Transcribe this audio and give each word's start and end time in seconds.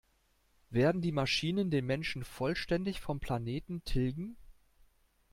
Werden 0.71 1.03
die 1.03 1.11
Maschinen 1.11 1.69
den 1.69 1.85
Menschen 1.85 2.23
vollständig 2.23 2.99
vom 3.01 3.19
Planeten 3.19 3.83
tilgen? 3.83 4.35